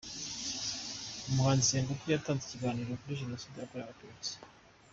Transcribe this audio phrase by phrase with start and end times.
[1.29, 4.33] Umuhanzi Samputu yatanze ikiganiro kuri Jenoside yakorewe Abatutsi